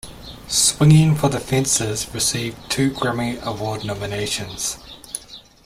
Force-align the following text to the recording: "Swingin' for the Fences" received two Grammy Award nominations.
"Swingin' 0.47 1.13
for 1.13 1.29
the 1.29 1.39
Fences" 1.39 2.11
received 2.11 2.71
two 2.71 2.89
Grammy 2.89 3.39
Award 3.43 3.85
nominations. 3.85 4.79